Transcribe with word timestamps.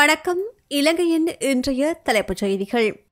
வணக்கம். 0.00 0.42
இலங்கையின் 0.68 1.38
இன்றைய 1.38 2.00
தலைப்புச் 2.02 2.36
செய்திகள். 2.36 3.04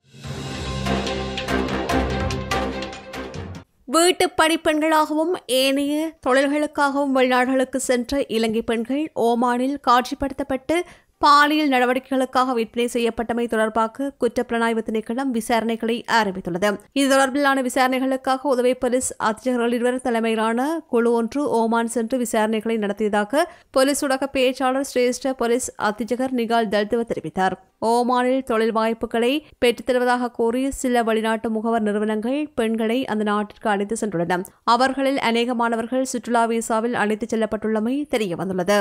வீட்டு 3.84 4.30
பணிப்பெண்களாகவும் 4.42 5.34
ஏனைய 5.46 6.18
தொழில்களுக்காகவும் 6.26 7.14
வெளிநாடுகளுக்கு 7.14 7.76
சென்ற 7.76 8.26
இலங்கை 8.26 8.62
பெண்கள் 8.62 9.12
ஓமானில் 9.14 9.76
காட்சிப்படுத்தப்பட்டு 9.88 10.82
பாலியல் 11.24 11.68
நடவடிக்கைகளுக்காக 11.68 12.52
விற்பனை 12.52 12.88
செய்யப்பட்டமை 12.92 13.48
தொடர்பாக 13.48 14.12
குற்றப்புலனாய்வு 14.20 14.82
திணைக்களம் 14.82 15.34
விசாரணைகளை 15.34 15.96
ஆரம்பித்துள்ளது. 16.18 16.80
இது 16.92 17.16
தொடர்பிலான 17.16 17.64
விசாரணைகளுக்காக 17.68 18.38
உதவி 18.42 18.74
போலீஸ் 18.74 19.16
அத்தியகர்கள் 19.22 19.72
இருவர் 19.72 20.00
தலைமையிலான 20.00 20.84
குழு 20.88 21.12
ஒன்று 21.12 21.48
ஓமான் 21.48 21.86
சென்று 21.86 22.18
விசாரணைகளை 22.18 22.76
நடத்தியதாக 22.78 23.50
போலீஸ் 23.70 24.04
ஊடக 24.04 24.28
பேச்சாளர் 24.32 24.88
சிரேஷ்ட 24.94 25.32
போலீஸ் 25.32 25.74
அத்தியகர் 25.76 26.34
நிகால் 26.34 26.70
தல்துவ 26.74 27.02
தெரிவித்தார். 27.10 27.56
ஓமானில் 27.86 28.42
தொழில் 28.42 28.72
வாய்ப்புகளை 28.72 29.46
பெற்றுத்தருவதாக 29.64 30.30
கூறி 30.30 30.70
சில 30.70 31.02
வெளிநாட்டு 31.02 31.50
முகவர் 31.50 31.82
நிறுவனங்கள் 31.82 32.50
பெண்களை 32.54 33.04
அந்த 33.04 33.24
நாட்டிற்கு 33.24 33.70
அழைத்து 33.70 33.96
சென்றுள்ளன. 34.00 34.44
அவர்களில் 34.64 35.16
அநேகமானவர்கள் 35.16 36.02
சுற்றுலா 36.02 36.44
விசாவில் 36.44 36.94
அழைத்துச் 36.94 37.34
செல்லப்பட்டுள்ளமை 37.34 37.96
தெரியவந்துள்ளது. 38.16 38.78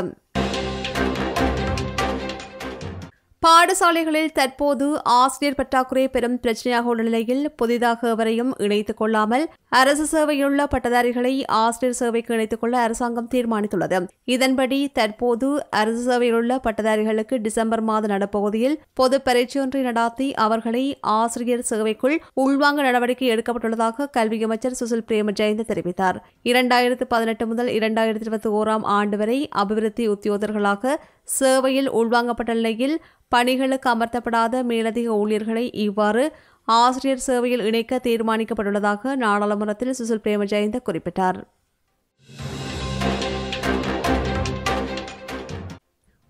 பாடசாலைகளில் 3.45 4.31
தற்போது 4.31 5.03
ஆசிரியர் 5.03 5.55
பற்றாக்குறை 5.55 6.07
பெரும் 6.07 6.39
பிரச்சனையாக 6.43 6.89
உள்ள 6.91 7.03
நிலையில் 7.03 7.51
புதிதாக 7.51 8.09
எவரையும் 8.09 8.53
இணைத்துக் 8.57 8.97
கொள்ளாமல் 8.97 9.49
அரசு 9.69 10.05
சேவையுள்ள 10.05 10.65
பட்டதாரிகளை 10.65 11.45
ஆசிரியர் 11.45 11.97
சேவைக்கு 11.99 12.33
இணைத்துக் 12.33 12.59
கொள்ள 12.59 12.75
அரசாங்கம் 12.79 13.29
தீர்மானித்துள்ளது. 13.35 14.07
இதன்படி 14.25 14.79
தற்போது 14.89 15.69
அரசு 15.69 16.01
சேவையிலுள்ள 16.07 16.57
பட்டதாரிகளுக்கு 16.57 17.41
டிசம்பர் 17.41 17.81
மாத 17.81 18.07
நடப்பகுதியில் 18.07 18.79
பொது 18.93 19.21
பரீட்சையொன்றை 19.25 19.83
நடாத்தி 19.89 20.31
அவர்களை 20.33 20.97
ஆசிரியர் 21.01 21.65
சேவைக்குள் 21.69 22.17
உள்வாங்க 22.41 22.81
நடவடிக்கை 22.87 23.29
எடுக்கப்பட்டுள்ளதாக 23.29 24.09
கல்வி 24.09 24.43
அமைச்சர் 24.43 24.77
சுசில் 24.79 25.05
பிரேம 25.07 25.35
ஜெயந்த் 25.39 25.67
தெரிவித்தார். 25.67 26.19
இரண்டாயிரத்து 26.43 27.03
பதினெட்டு 27.07 27.47
முதல் 27.47 27.67
இரண்டாயிரத்தி 27.67 28.25
இருபத்தி 28.27 28.49
ஓராம் 28.49 28.83
ஆண்டு 28.97 29.17
வரை 29.17 29.47
அபிவிருத்தி 29.49 30.09
உத்தியோகர்களாக 30.09 30.95
சேவையில் 31.39 31.89
உள்வாங்கப்பட்ட 31.99 32.53
நிலையில் 32.53 32.95
பணிகளுக்கு 33.35 33.89
அமர்த்தப்படாத 33.93 34.63
மேலதிக 34.63 35.09
ஊழியர்களை 35.21 35.65
இவ்வாறு 35.85 36.23
ஆசிரியர் 36.67 37.25
சேவையில் 37.27 37.65
இணைக்க 37.69 37.99
தீர்மானிக்கப்பட்டுள்ளதாக 38.07 39.15
நாடாளுமன்றத்தில் 39.25 39.97
சுசில் 39.99 40.25
பிரேமஜெயந்த 40.25 40.79
குறிப்பிட்டார். 40.87 41.39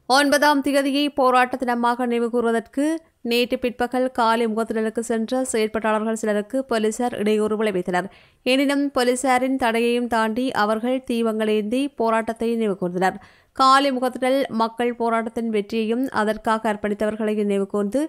ஒன்பதாம் 0.10 0.62
திகதியை 0.66 1.06
போராட்ட 1.16 1.56
தினமாக 1.62 2.06
நினைவு 2.06 2.28
கூறுவதற்கு 2.34 2.86
நேற்று 3.22 3.56
பிற்பகல் 3.64 4.06
காலை 4.12 4.46
முகத்திடலுக்கு 4.48 5.00
சென்ற 5.00 5.42
செயற்பட்டாளர்கள் 5.52 6.20
சிலருக்கு 6.22 6.58
போலீசார் 6.66 7.16
இடையூறு 7.22 7.56
விளைவித்தனர். 7.60 8.08
எனினும் 8.46 8.86
போலீசாரின் 8.96 9.58
தடையையும் 9.64 10.08
தாண்டி 10.08 10.46
அவர்கள் 10.64 11.04
தீவங்களேந்தி 11.10 11.82
போராட்டத்தை 11.96 12.50
நினைவு 12.54 12.76
கூர்ந்தனர். 12.82 13.18
காலை 13.58 13.90
முகத்துடல் 13.92 14.40
மக்கள் 14.62 14.96
போராட்டத்தின் 14.96 15.50
வெற்றியையும் 15.50 16.04
அதற்காக 16.12 16.74
அர்ப்பணித்தவர்களை 16.74 17.34
நினைவு 17.36 17.68
கூர்ந்து 17.68 18.02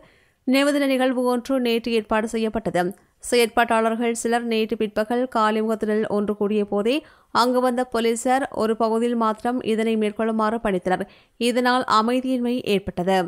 நினைவுதின 0.46 0.86
நிகழ்வு 0.86 1.22
ஒன்று 1.22 1.60
நேற்று 1.60 1.92
ஏற்பாடு 1.92 2.28
செய்யப்பட்டது. 2.28 2.82
செயற்பாட்டாளர்கள் 3.30 4.18
சிலர் 4.22 4.46
நேற்று 4.52 4.76
பிற்பகல் 4.76 5.24
காலை 5.28 5.62
ஒன்று 6.08 6.36
கூடிய 6.36 6.64
போதே 6.64 6.96
அங்கு 7.32 7.60
வந்த 7.60 7.84
போலீசார் 7.84 8.48
ஒரு 8.54 8.76
பகுதியில் 8.76 9.16
மாத்திரம் 9.16 9.58
இதனை 9.62 9.96
மேற்கொள்ளுமாறு 9.96 10.58
பணித்தனர். 10.62 11.04
இதனால் 11.40 11.84
அமைதியின்மை 12.00 12.54
ஏற்பட்டது. 12.74 13.18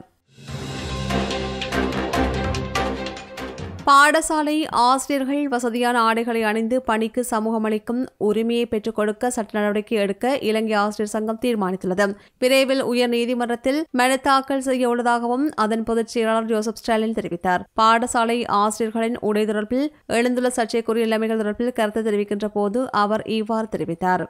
பாடசாலை 3.90 4.66
ஆசிரியர்கள் 4.70 5.48
வசதியான 5.48 6.00
ஆடைகளை 6.00 6.42
அணிந்து 6.42 6.82
பணிக்கு 6.82 7.24
சமூகமளிக்கும் 7.30 8.02
உரிமையை 8.16 8.66
பெற்றுக் 8.66 8.94
கொடுக்க 8.94 9.30
சட்ட 9.30 9.58
நடவடிக்கை 9.58 9.98
எடுக்க 9.98 10.38
இலங்கை 10.38 10.72
ஆசிரியர் 10.72 11.12
சங்கம் 11.14 11.40
தீர்மானித்துள்ளது. 11.44 12.06
விரைவில் 12.38 12.82
உயர் 12.82 13.08
நீதிமன்றத்தில் 13.08 13.80
மனு 13.90 14.20
தாக்கல் 14.20 14.60
செய்ய 14.60 14.88
உள்ளதாகவும் 14.88 15.46
அதன் 15.54 15.82
பொதுச் 15.82 16.06
செயலாளர் 16.06 16.44
ஜோசப் 16.44 16.74
ஸ்டாலின் 16.74 17.12
தெரிவித்தார். 17.12 17.64
பாடசாலை 17.80 18.38
ஆசிரியர்களின் 18.48 19.18
உடை 19.20 19.44
தொடர்பில் 19.44 19.88
எழுந்துள்ள 20.08 20.50
சர்ச்சைக்குரிய 20.58 21.04
நிலைமைகள் 21.04 21.38
தொடர்பில் 21.38 21.72
கருத்து 21.72 22.02
தெரிவிக்கின்ற 22.02 22.48
போது 22.48 22.90
அவர் 22.90 23.24
இவ்வாறு 23.26 23.68
தெரிவித்தார். 23.76 24.26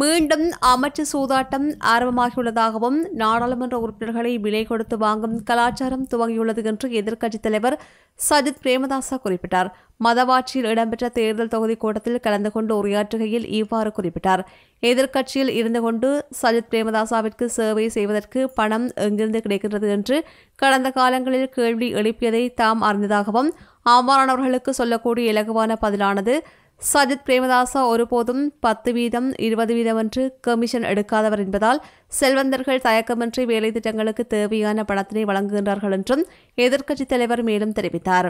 மீண்டும் 0.00 0.46
அமைச்சு 0.68 1.02
சூதாட்டம் 1.10 1.66
ஆரம்பமாகியுள்ளதாகவும் 1.90 2.96
நாடாளுமன்ற 3.20 3.76
உறுப்பினர்களை 3.78 4.32
விலை 4.44 4.62
கொடுத்து 4.64 4.96
வாங்கும் 4.98 5.36
கலாச்சாரம் 5.48 6.06
துவங்கியுள்ளது 6.12 6.62
என்று 6.70 6.86
எதிர்க்கட்சித் 7.00 7.44
தலைவர் 7.44 7.76
சஜித் 8.20 8.58
பிரேமதாசா 8.64 9.16
குறிப்பிட்டார். 9.24 9.68
மதவாட்சியில் 10.04 10.68
இடம்பெற்ற 10.70 11.08
தேர்தல் 11.18 11.52
தொகுதி 11.52 11.76
கூட்டத்தில் 11.76 12.22
கலந்து 12.24 12.50
கொண்டு 12.56 12.72
உரையாற்றுகையில் 12.80 13.46
இவ்வாறு 13.60 13.92
குறிப்பிட்டார். 13.98 14.42
எதிர்க்கட்சியில் 14.82 15.52
இருந்து 15.60 15.82
கொண்டு 15.86 16.10
சஜித் 16.40 16.70
பிரேமதாசாவிற்கு 16.72 17.48
சேவை 17.58 17.86
செய்வதற்கு 17.98 18.42
பணம் 18.58 18.88
எங்கிருந்து 19.06 19.44
கிடைக்கின்றது 19.46 19.88
என்று 19.98 20.18
கடந்த 20.58 20.90
காலங்களில் 20.98 21.48
கேள்வி 21.58 21.90
எழுப்பியதை 21.94 22.44
தாம் 22.54 22.84
அறிந்ததாகவும் 22.90 23.52
அவ்வாறானவர்களுக்கு 23.94 24.70
சொல்லக்கூடிய 24.80 25.32
இலகுவான 25.32 25.72
பதிலானது 25.86 26.34
சஜித் 26.80 27.26
பிரேமதாசா 27.26 27.80
ஒருபோதும் 27.86 28.42
பத்து 28.60 28.90
வீதம் 28.92 29.28
இருபது 29.36 29.72
வீதம் 29.74 29.98
என்று 29.98 30.22
கமிஷன் 30.40 30.82
எடுக்காதவர் 30.82 31.38
என்பதால் 31.38 31.80
செல்வந்தர்கள் 32.20 32.84
தயக்கமின்றி 32.84 33.44
வேலை 33.44 33.70
திட்டங்களுக்கு 33.72 34.24
தேவையான 34.26 34.84
பணத்தினை 34.88 35.22
வழங்குகின்றார்கள் 35.24 35.92
என்றும் 35.92 36.24
எதிர்க்கட்சித் 36.58 37.06
தலைவர் 37.06 37.42
மேலும் 37.42 37.72
தெரிவித்தார். 37.72 38.28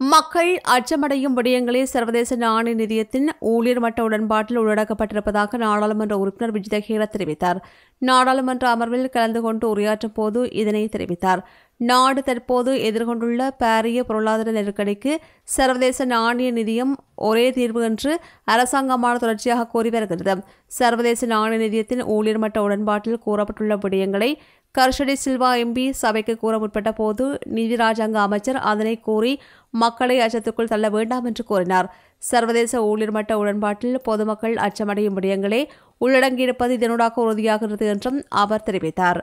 மக்கள் 0.00 0.50
அச்சமடையும் 0.74 1.34
விடயங்களே 1.36 1.82
சர்வதேச 1.82 2.36
நாணய 2.36 2.74
நிதியத்தின் 2.74 3.26
ஊழியர் 3.40 3.80
மட்ட 3.80 4.00
உடன்பாட்டில் 4.02 4.58
உள்ளடக்கப்பட்டிருப்பதாக 4.58 5.56
நாடாளுமன்ற 5.56 6.18
உறுப்பினர் 6.18 6.54
விஜித 6.56 6.78
ஹேர 6.86 7.06
தெரிவித்தார். 7.14 7.58
நாடாளுமன்ற 7.98 8.64
அமர்வில் 8.76 9.08
கலந்து 9.08 9.40
கொண்டு 9.40 9.76
உரையாற்றும் 9.76 10.14
போது 10.14 10.52
இதனை 10.52 10.88
தெரிவித்தார். 10.96 11.42
நாடு 11.76 12.22
தற்போது 12.22 12.70
எதிர்கொண்டுள்ள 12.88 13.42
பாரிய 13.62 14.00
பொருளாதார 14.00 14.50
நெருக்கடிக்கு 14.52 15.12
சர்வதேச 15.56 16.04
நாணய 16.04 16.52
நிதியம் 16.52 16.94
ஒரே 17.14 17.52
தீர்வு 17.52 17.82
என்று 17.82 18.20
அரசாங்கமான 18.44 19.18
தொடர்ச்சியாக 19.18 19.66
கூறி 19.66 19.90
வருகிறது. 19.90 20.42
சர்வதேச 20.66 21.26
நாணய 21.26 21.60
நிதியத்தின் 21.66 22.02
ஊழியர் 22.06 22.38
மட்ட 22.38 22.58
உடன்பாட்டில் 22.58 23.22
கூறப்பட்டுள்ள 23.26 23.76
விடயங்களை 23.76 24.30
கர்ஷடி 24.74 25.14
சில்வா 25.22 25.48
எம்பி 25.62 25.84
சபைக்கு 26.00 26.34
கூற 26.36 26.54
முற்பட்ட 26.58 26.90
போது 26.92 27.24
நிதி 27.56 27.76
ராஜாங்க 27.76 28.18
அமைச்சர் 28.26 28.58
அதனை 28.70 28.92
கூறி 29.00 29.32
மக்களை 29.82 30.16
அச்சத்துக்குள் 30.20 30.70
தள்ள 30.72 30.88
வேண்டாம் 30.88 31.24
என்று 31.24 31.44
கூறினார். 31.44 31.88
சர்வதேச 32.30 32.82
ஊழியர் 32.90 33.14
மட்ட 33.16 33.38
உடன்பாட்டில் 33.38 33.98
பொதுமக்கள் 34.02 34.56
அச்சமடையும் 34.66 35.18
விடயங்களே 35.18 35.60
உள்ளடங்கியிருப்பது 36.00 36.78
இதனூடாக 36.78 37.22
உறுதியாகிறது 37.24 37.86
என்றும் 37.94 38.20
அவர் 38.42 38.66
தெரிவித்தார். 38.70 39.20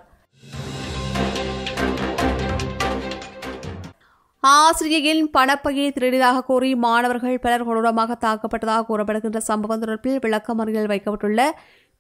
ஆசிரியையின் 4.44 5.24
பணப்பையை 5.38 5.88
திருடியதாக 5.94 6.44
கூறி 6.50 6.70
மாணவர்கள் 6.84 7.42
பலர் 7.46 7.66
கொடூரமாக 7.68 8.16
தாக்கப்பட்டதாக 8.26 8.86
கூறப்படுகின்ற 8.90 9.40
சம்பவம் 9.50 9.82
தொடர்பில் 9.84 10.22
விளக்கமறியல் 10.26 10.92
வைக்கப்பட்டுள்ள 10.92 11.42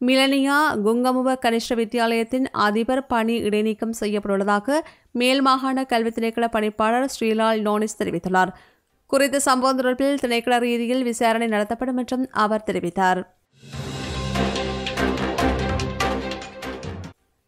மிலனியா 0.06 0.56
குங்கமுவ 0.86 1.30
கனிஷ்ட 1.44 1.76
வித்தியாலயத்தின் 1.76 2.46
அதிபர் 2.52 3.06
பணி 3.06 3.36
இடைநீக்கம் 3.38 3.94
செய்யப்பட்டுள்ளதாக 4.00 4.80
மேல் 5.12 5.42
மாகாண 5.42 5.84
கல்வி 5.84 6.10
திணைக்கள 6.10 6.48
பணிப்பாளர் 6.56 7.08
ஸ்ரீலால் 7.14 7.62
நோனிஸ் 7.62 7.98
தெரிவித்துள்ளார். 8.00 8.52
குறித்த 9.06 9.40
சம்பவம் 9.40 9.80
தொடர்பில் 9.80 10.22
திணைக்கள 10.22 10.58
ரீதியில் 10.58 11.04
விசாரணை 11.04 11.48
நடத்தப்படும் 11.48 11.98
என்றும் 11.98 12.28
அவர் 12.32 12.64
தெரிவித்தார். 12.72 13.22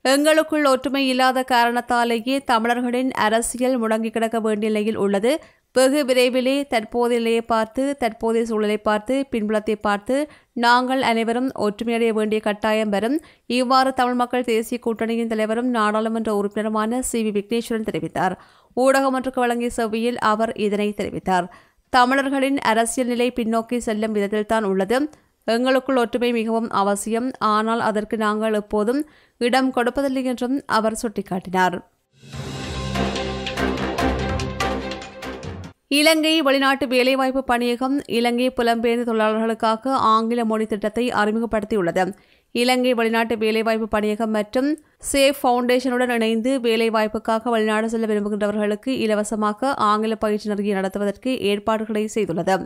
எங்களுக்குள் 0.01 0.65
ஒற்றுமை 0.65 1.07
இல்லாத 1.07 1.43
காரணத்தாலேயே 1.43 2.43
தமிழர்களின் 2.43 3.11
அரசியல் 3.11 3.81
முடங்கி 3.81 4.09
கிடக்க 4.09 4.39
வேண்டிய 4.39 4.71
நிலையில் 4.71 4.95
உள்ளது. 4.95 5.43
வெகு 5.75 5.99
விரைவிலே 6.09 6.53
தற்போதைய 6.67 7.41
பார்த்து 7.41 7.83
தற்போதைய 7.97 8.45
சூழலை 8.45 8.77
பார்த்து 8.77 9.15
பின்புலத்தை 9.31 9.75
பார்த்து 9.81 10.15
நாங்கள் 10.53 11.01
அனைவரும் 11.01 11.49
ஒற்றுமையடைய 11.65 12.11
வேண்டிய 12.13 12.39
கட்டாயம் 12.41 12.89
வரும். 12.89 13.17
இவ்வாறு 13.45 13.93
தமிழ் 13.93 14.13
மக்கள் 14.13 14.43
தேசிய 14.43 14.79
கூட்டணியின் 14.85 15.27
தலைவரும் 15.27 15.69
நாடாளுமன்ற 15.69 16.31
உறுப்பினருமான 16.39 17.01
சி. 17.01 17.19
வி. 17.25 17.31
விக்னேஸ்வரன் 17.37 17.87
தெரிவித்தார். 17.89 18.35
ஊடகம் 18.77 19.17
ஒன்றுக்கு 19.19 19.41
வழங்கிய 19.41 19.69
செவ்வியில் 19.69 20.17
அவர் 20.31 20.53
இதனை 20.57 20.89
தெரிவித்தார். 20.97 21.47
தமிழர்களின் 21.93 22.59
அரசியல் 22.71 23.07
நிலை 23.07 23.29
பின்னோக்கி 23.31 23.77
செல்லும் 23.77 24.15
விதத்தில்தான் 24.15 24.63
உள்ளது. 24.63 24.99
எங்களுக்குள் 25.47 25.95
ஒற்றுமை 25.95 26.31
மிகவும் 26.31 26.69
அவசியம். 26.81 27.29
ஆனால் 27.53 27.79
அதற்கு 27.79 28.17
நாங்கள் 28.17 28.53
எப்போதும் 28.53 29.01
இடம் 29.41 29.71
கொடுப்பதில்லை 29.73 30.23
என்றும் 30.23 30.57
அவர் 30.65 30.99
சுட்டிக்காட்டினார். 31.01 31.77
இலங்கை 35.91 36.31
வெளிநாட்டு 36.41 36.85
வேலைவாய்ப்பு 36.87 37.41
பணியகம் 37.43 37.95
இலங்கை 38.17 38.47
புலம்பெயர்ந்த 38.57 39.05
தொழிலாளர்களுக்காக 39.07 39.93
ஆங்கில 40.11 40.41
மொழி 40.45 40.65
திட்டத்தை 40.65 41.05
அறிமுகப்படுத்தியுள்ளது. 41.21 42.03
இலங்கை 42.55 42.91
வெளிநாட்டு 42.99 43.35
வேலைவாய்ப்பு 43.37 43.87
பணியகம் 43.87 44.31
மற்றும் 44.31 44.69
சேஃப் 45.11 45.39
ஃபவுண்டேஷனுடன் 45.41 46.13
இணைந்து 46.17 46.51
வேலைவாய்ப்புக்காக 46.67 47.49
வெளிநாடு 47.55 47.89
செல்ல 47.89 48.09
விரும்புகின்றவர்களுக்கு 48.11 48.93
இலவசமாக 49.05 49.73
ஆங்கில 49.91 50.15
பயிற்சி 50.25 50.49
நிறுவனம் 50.49 50.79
நடத்துவதற்கு 50.79 51.33
ஏற்பாடுகளை 51.51 52.03
செய்துள்ளது. 52.15 52.57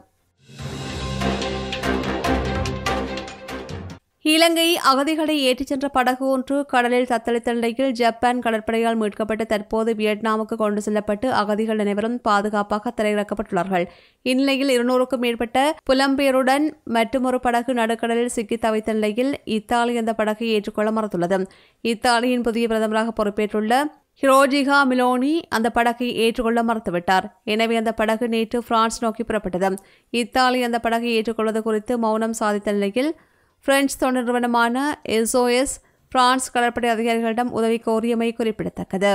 இலங்கை 4.25 4.67
அகதிகளை 4.89 5.33
ஏற்றிச் 5.47 5.67
சென்ற 5.67 5.87
படகு 5.87 6.27
ஒன்று 6.27 6.65
கடலில் 6.65 7.07
தத்தளித்த 7.09 7.53
நிலையில் 7.53 7.91
ஜப்பான் 7.91 8.39
கடற்படையால் 8.39 8.99
மீட்கப்பட்டு 9.01 9.45
தற்போது 9.45 9.93
வியட்நாமுக்கு 9.93 10.55
கொண்டு 10.55 10.81
செல்லப்பட்டு 10.81 11.31
அகதிகள் 11.31 11.79
அனைவரும் 11.79 12.21
பாதுகாப்பாக 12.21 12.93
திரையிறக்கப்பட்டுள்ளார்கள். 12.97 13.85
இந்நிலையில் 14.21 14.71
இருநூறுக்கும் 14.75 15.23
மேற்பட்ட 15.25 15.75
புலம்பெயருடன் 15.89 16.67
மற்றொரு 16.83 17.39
படகு 17.39 17.73
நடுக்கடலில் 17.73 18.31
சிக்கி 18.35 18.57
தவித்த 18.57 18.93
நிலையில் 18.93 19.33
இத்தாலி 19.57 19.97
அந்த 19.97 20.13
படகை 20.13 20.47
ஏற்றுக்கொள்ள 20.47 20.91
மறுத்துள்ளது. 20.91 21.39
இத்தாலியின் 21.81 22.41
புதிய 22.41 22.67
பிரதமராக 22.67 23.11
பொறுப்பேற்றுள்ள 23.19 23.83
ஹிரோஜிகா 24.23 24.79
மிலோனி 24.89 25.33
அந்த 25.49 25.69
படகை 25.69 26.15
ஏற்றுக்கொள்ள 26.15 26.63
மறுத்துவிட்டார். 26.63 27.27
எனவே 27.43 27.75
அந்த 27.75 27.91
படகு 27.93 28.27
நேற்று 28.27 28.63
பிரான்ஸ் 28.63 29.03
நோக்கி 29.03 29.23
புறப்பட்டது. 29.23 29.75
இத்தாலி 30.09 30.63
அந்த 30.63 30.79
படகை 30.79 31.11
ஏற்றுக்கொள்வது 31.13 31.63
குறித்து 31.63 31.97
மௌனம் 31.97 32.39
சாதித்த 32.39 32.71
நிலையில் 32.71 33.13
பிரெஞ்சு 33.65 33.95
தொண்டு 33.97 34.19
நிறுவனமான 34.19 35.01
எஸ்ஓஎஸ் 35.09 35.75
பிரான்ஸ் 36.11 36.51
கடற்படை 36.51 36.89
அதிகாரிகளிடம் 36.89 37.49
உதவி 37.49 37.77
கோரியமை 37.85 38.33
குறிப்பிடத்தக்கது. 38.33 39.11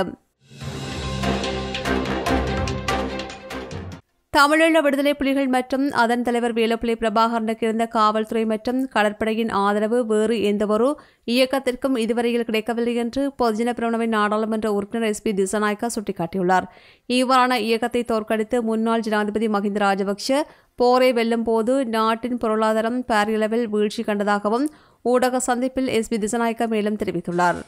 தமிழீழ 4.33 4.79
விடுதலை 4.85 5.11
புலிகள் 5.19 5.47
மற்றும் 5.53 5.85
அதன் 6.01 6.23
தலைவர் 6.25 6.53
வேலுப்பிள்ளை 6.57 6.95
பிரபாகரனுக்கு 6.99 7.63
இருந்த 7.65 7.85
காவல்துறை 7.95 8.43
மற்றும் 8.51 8.81
கடற்படையின் 8.95 9.51
ஆதரவு 9.61 9.99
வேறு 10.11 10.35
எந்தவொரு 10.49 10.89
இயக்கத்திற்கும் 11.33 11.95
இதுவரையில் 12.03 12.45
கிடைக்கவில்லை 12.49 12.93
என்று 13.03 13.21
பொதுஜன 13.39 13.73
பிரமுனவின் 13.77 14.13
நாடாளுமன்ற 14.17 14.69
உறுப்பினர் 14.73 15.09
எஸ் 15.09 15.23
பி 15.25 15.33
திசநாயக்கா 15.39 15.89
சுட்டிக்காட்டியுள்ளார். 15.95 16.67
இவ்வாறான 17.09 17.57
இயக்கத்தை 17.69 18.03
தோற்கடித்து 18.11 18.59
முன்னாள் 18.69 19.05
ஜனாதிபதி 19.07 19.49
மஹிந்த 19.55 19.81
ராஜபக்ஷ 19.85 20.29
போரை 20.75 21.09
வெல்லும் 21.19 21.47
போது 21.49 21.73
நாட்டின் 21.97 22.39
பொருளாதாரம் 22.43 23.01
பாரியளவில் 23.11 23.67
வீழ்ச்சி 23.73 24.03
கண்டதாகவும் 24.03 24.69
ஊடக 25.05 25.43
சந்திப்பில் 25.49 25.91
எஸ் 25.97 26.13
பி 26.13 26.17
திசநாயக்கா 26.17 26.67
மேலும் 26.75 27.01
தெரிவித்துள்ளார். 27.03 27.59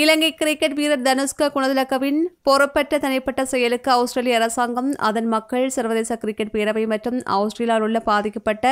இலங்கை 0.00 0.28
கிரிக்கெட் 0.40 0.74
வீரர் 0.78 1.04
தனுஷ்க 1.06 1.46
குணதிலக்கவின் 1.54 2.18
பொறுப்பற்ற 2.46 2.98
தனிப்பட்ட 3.04 3.42
செயலுக்கு 3.52 3.90
ஆஸ்திரேலிய 3.92 4.34
அரசாங்கம் 4.38 4.90
அதன் 5.08 5.28
மக்கள் 5.34 5.64
சர்வதேச 5.76 6.16
கிரிக்கெட் 6.16 6.52
பேரவை 6.54 6.84
மற்றும் 6.92 7.18
ஆஸ்திரேலியாவில் 7.36 7.86
உள்ள 7.86 8.00
பாதிக்கப்பட்ட 8.10 8.64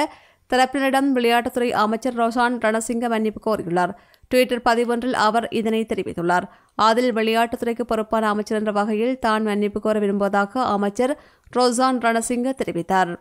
தரப்பினரிடம் 0.51 1.09
விளையாட்டுத்துறை 1.17 1.69
அமைச்சர் 1.85 2.19
ரோசான் 2.21 2.59
ரணசிங்க 2.65 3.09
மன்னிப்பு 3.15 3.41
கோரியுள்ளார். 3.47 3.95
டுவிட்டர் 4.31 4.63
பதிவொன்றில் 4.69 5.17
அவர் 5.27 5.47
இதனை 5.61 5.81
தெரிவித்துள்ளார். 5.93 6.47
அதில் 6.89 7.13
விளையாட்டுத்துறைக்கு 7.15 7.87
பொறுப்பான 7.93 8.29
அமைச்சர் 8.35 8.59
என்ற 8.59 8.75
வகையில் 8.81 9.19
தான் 9.19 9.47
மன்னிப்பு 9.51 9.81
கோர 9.81 9.99
விரும்புவதாக 10.05 10.63
அமைச்சர் 10.77 11.15
ரோசான் 11.59 11.99
ரணசிங்க 11.99 12.53
தெரிவித்தார். 12.63 13.15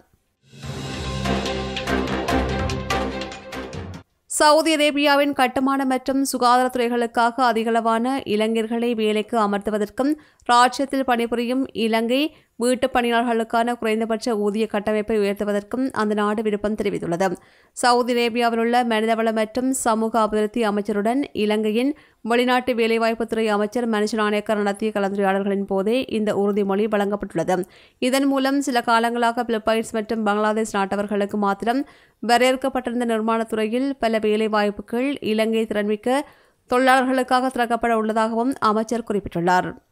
சவுதி 4.35 4.71
அரேபியாவின் 4.75 5.33
கட்டுமான 5.33 5.81
மற்றும் 5.85 6.21
சுகாதாரத்துறைகளுக்காக 6.31 7.43
அதிகளவான 7.45 8.05
இளைஞர்களை 8.25 8.89
வேலைக்கு 8.93 9.35
அமர்த்துவதற்கும் 9.39 10.11
ராஜ்யத்தில் 10.49 11.05
பணிபுரியும் 11.05 11.63
இலங்கை 11.85 12.21
வீட்டுப் 12.57 12.97
பணியாளர்களுக்கான 12.97 13.73
குறைந்தபட்ச 13.77 14.37
ஊதிய 14.37 14.67
கட்டமைப்பை 14.67 15.17
உயர்த்துவதற்கும் 15.17 15.91
அந்த 15.91 16.13
நாடு 16.13 16.43
விருப்பம் 16.43 16.75
தெரிவித்துள்ளது. 16.75 17.35
சவுதி 17.71 18.13
அரேபியாவில் 18.13 18.57
உள்ள 18.57 18.83
மனிதவள 18.83 19.33
மற்றும் 19.33 19.73
சமூக 19.73 20.19
அபிவிருத்தி 20.19 20.63
அமைச்சருடன் 20.63 21.23
இலங்கையின் 21.33 21.97
வெளிநாட்டு 22.21 22.73
வேலைவாய்ப்புத்துறை 22.73 23.45
அமைச்சர் 23.45 23.89
மனுஷ 23.89 24.13
நாணயக்கர் 24.13 24.57
நடத்திய 24.57 24.91
கலந்துரையாடல்களின் 24.95 25.63
போதே 25.63 26.05
இந்த 26.05 26.35
உறுதிமொழி 26.35 26.87
வழங்கப்பட்டுள்ளது. 26.87 27.65
இதன் 27.99 28.25
மூலம் 28.25 28.61
சில 28.61 28.79
காலங்களாக 28.79 29.43
பிலிப்பைன்ஸ் 29.43 29.91
மற்றும் 29.91 30.23
பங்களாதேஷ் 30.23 30.75
நாட்டவர்களுக்கு 30.75 31.37
மாத்திரம் 31.37 31.85
வரையறுக்கப்பட்டிருந்த 32.27 33.05
நிர்மாணத்துறையில் 33.05 33.91
பல 33.99 34.19
வேலைவாய்ப்புகள் 34.19 35.17
இலங்கை 35.21 35.65
திறன்மிக்க 35.65 36.21
தொழிலாளர்களுக்காக 36.69 37.47
திறக்கப்பட 37.47 37.93
உள்ளதாகவும் 37.93 38.53
அமைச்சர் 38.59 39.03
குறிப்பிட்டுள்ளார். 39.07 39.84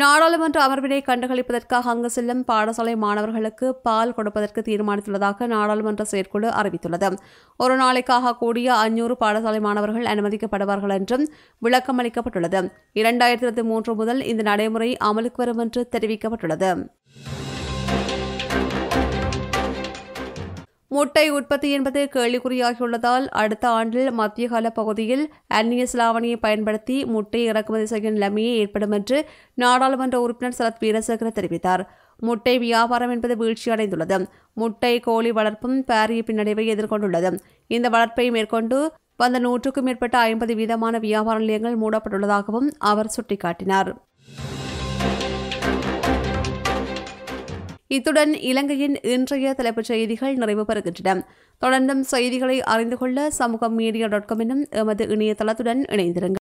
நாடாளுமன்ற 0.00 0.58
அமர்வினை 0.66 0.96
கண்டுகளிப்பதற்காக 1.08 1.90
அங்கு 1.92 2.10
செல்லும் 2.10 2.44
பாடசாலை 2.48 2.96
மாணவர்களுக்கு 2.96 3.66
பால் 3.74 4.14
கொடுப்பதற்கு 4.14 4.60
தீர்மானித்துள்ளதாக 4.60 5.46
நாடாளுமன்ற 5.46 6.04
செயற்குழு 6.04 6.48
அறிவித்துள்ளது. 6.48 7.10
ஒரு 7.56 7.74
நாளைக்காக 7.76 8.32
கூடிய 8.36 8.74
அஞ்சூறு 8.74 9.16
பாடசாலை 9.20 9.60
மாணவர்கள் 9.60 10.04
அனுமதிக்கப்படுவார்கள் 10.04 10.94
என்றும் 10.98 11.26
விளக்கம் 11.58 12.00
அளிக்கப்பட்டுள்ளது. 12.00 12.62
இரண்டாயிரத்தி 12.94 13.44
இருபத்தி 13.44 13.62
மூன்று 13.62 13.94
முதல் 13.94 14.22
இந்த 14.24 14.42
நடைமுறை 14.42 14.96
அமலுக்கு 15.04 15.42
வரும் 15.44 15.58
என்று 15.58 15.88
தெரிவிக்கப்பட்டுள்ளது. 15.96 16.72
முட்டை 20.94 21.30
உற்பத்தி 21.30 21.68
என்பது 21.76 22.00
கேள்விக்குறியாகியுள்ளதால் 22.12 23.24
அடுத்த 23.42 23.64
ஆண்டில் 23.68 24.10
மத்திய 24.18 24.48
கால 24.48 24.70
பகுதியில் 24.70 25.24
அந்நிய 25.58 25.84
சிலாவணியை 25.92 26.36
பயன்படுத்தி 26.36 26.96
முட்டை 27.14 27.40
இறக்குமதி 27.44 27.86
செய்யும் 27.92 28.12
நிலைமையே 28.12 28.52
ஏற்படும் 28.56 28.94
என்று 28.98 29.18
நாடாளுமன்ற 29.62 30.18
உறுப்பினர் 30.20 30.58
சரத் 30.58 30.82
வீரசேகர 30.84 31.30
தெரிவித்தார். 31.38 31.82
முட்டை 32.20 32.54
வியாபாரம் 32.58 33.10
என்பது 33.10 33.34
வீழ்ச்சியடைந்துள்ளது. 33.42 34.18
முட்டை 34.54 34.92
கோழி 35.00 35.32
வளர்ப்பும் 35.32 35.78
பாரிய 35.90 36.22
பின்னடைவை 36.28 36.66
எதிர்கொண்டுள்ளது. 36.74 37.32
இந்த 37.66 37.88
வளர்ப்பை 37.88 38.30
மேற்கொண்டு 38.30 38.78
வந்த 39.16 39.38
நூற்றுக்கும் 39.38 39.84
மேற்பட்ட 39.84 40.18
ஐம்பது 40.18 40.54
வீதமான 40.54 41.00
வியாபார 41.06 41.38
நிலையங்கள் 41.38 41.80
மூடப்பட்டுள்ளதாகவும் 41.82 42.70
அவர் 42.92 43.14
சுட்டிக்காட்டினார். 43.16 43.92
இத்துடன் 47.86 48.34
இலங்கையின் 48.34 49.00
இன்றைய 49.02 49.54
தலைப்புச் 49.54 49.84
செய்திகள் 49.84 50.34
நிறைவு 50.34 50.64
பெறுகின்றன. 50.68 51.26
தொடர்ந்தும் 51.60 52.00
செய்திகளை 52.00 52.62
அறிந்து 52.62 52.96
கொள்ள 52.96 53.30
சமூக 53.30 53.68
மீடியா 53.68 54.06
டாட் 54.06 54.26
காம் 54.26 54.38
எனும் 54.38 54.66
எமது 54.70 55.06
இணையதளத்துடன் 55.06 55.82
இணைந்திருங்கள். 55.88 56.32